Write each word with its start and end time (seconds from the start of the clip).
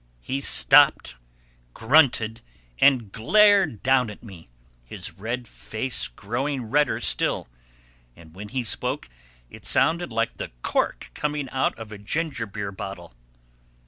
He 0.23 0.41
stopped, 0.41 1.15
grunted 1.75 2.41
and 2.79 3.11
glared 3.11 3.83
down 3.83 4.09
at 4.09 4.23
me—his 4.23 5.11
red 5.13 5.47
face 5.47 6.07
growing 6.07 6.63
redder 6.63 6.99
still; 6.99 7.47
and 8.15 8.33
when 8.33 8.49
he 8.49 8.63
spoke 8.63 9.09
it 9.51 9.63
sounded 9.63 10.11
like 10.11 10.37
the 10.37 10.49
cork 10.63 11.11
coming 11.13 11.47
out 11.51 11.77
of 11.77 11.91
a 11.91 11.99
gingerbeer 11.99 12.71
bottle. 12.71 13.13